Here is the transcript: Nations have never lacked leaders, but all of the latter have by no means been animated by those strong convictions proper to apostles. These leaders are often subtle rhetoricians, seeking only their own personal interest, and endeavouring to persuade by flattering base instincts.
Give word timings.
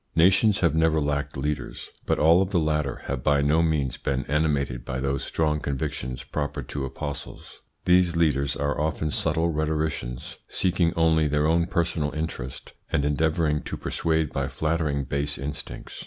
Nations 0.15 0.61
have 0.61 0.73
never 0.73 0.99
lacked 0.99 1.37
leaders, 1.37 1.91
but 2.07 2.17
all 2.17 2.41
of 2.41 2.49
the 2.49 2.57
latter 2.57 3.01
have 3.03 3.21
by 3.23 3.43
no 3.43 3.61
means 3.61 3.97
been 3.97 4.25
animated 4.25 4.83
by 4.83 4.99
those 4.99 5.23
strong 5.23 5.59
convictions 5.59 6.23
proper 6.23 6.63
to 6.63 6.85
apostles. 6.85 7.59
These 7.85 8.15
leaders 8.15 8.55
are 8.55 8.81
often 8.81 9.11
subtle 9.11 9.49
rhetoricians, 9.49 10.37
seeking 10.47 10.91
only 10.95 11.27
their 11.27 11.45
own 11.45 11.67
personal 11.67 12.11
interest, 12.15 12.73
and 12.91 13.05
endeavouring 13.05 13.61
to 13.61 13.77
persuade 13.77 14.33
by 14.33 14.47
flattering 14.47 15.03
base 15.03 15.37
instincts. 15.37 15.99